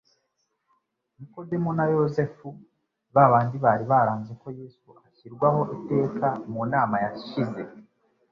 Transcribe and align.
Nikodemu 1.19 1.69
na 1.77 1.85
Yosefu, 1.93 2.47
ba 3.13 3.23
bandi 3.31 3.55
bari 3.65 3.83
baranze 3.91 4.31
ko 4.41 4.47
Yesu 4.59 4.87
ashyirwaho 5.07 5.61
iteka 5.77 6.27
mu 6.51 6.61
nama 6.73 6.95
yashize, 7.05 7.61